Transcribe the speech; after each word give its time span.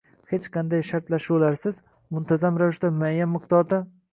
•Hech 0.29 0.45
qanday 0.55 0.81
shartlashuvlarsiz 0.91 1.77
muntazam 2.17 2.59
ravishda 2.63 2.93
muayyan 2.99 3.33
miqdorda; 3.39 3.85